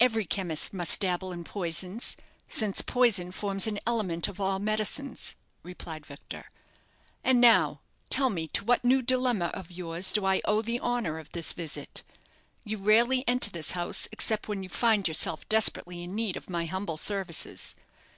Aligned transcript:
"Every 0.00 0.24
chemist 0.24 0.72
must 0.72 1.00
dabble 1.00 1.32
in 1.32 1.44
poisons, 1.44 2.16
since 2.48 2.80
poison 2.80 3.30
forms 3.30 3.66
an 3.66 3.78
element 3.86 4.26
of 4.26 4.40
all 4.40 4.58
medicines," 4.58 5.34
replied 5.62 6.06
Victor. 6.06 6.50
"And 7.22 7.42
now 7.42 7.80
tell 8.08 8.30
me 8.30 8.48
to 8.54 8.64
what 8.64 8.86
new 8.86 9.02
dilemma 9.02 9.50
of 9.52 9.70
yours 9.70 10.12
do 10.14 10.24
I 10.24 10.40
owe 10.46 10.62
the 10.62 10.80
honour 10.80 11.18
of 11.18 11.30
this 11.32 11.52
visit. 11.52 12.02
You 12.64 12.78
rarely 12.78 13.22
enter 13.28 13.50
this 13.50 13.72
house 13.72 14.08
except 14.12 14.48
when 14.48 14.62
you 14.62 14.70
find 14.70 15.06
yourself 15.06 15.46
desperately 15.46 16.02
in 16.02 16.14
need 16.14 16.38
of 16.38 16.48
my 16.48 16.64
humble 16.64 16.96
services. 16.96 17.74